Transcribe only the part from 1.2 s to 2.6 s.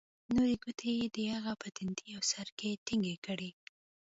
هغه په تندي او سر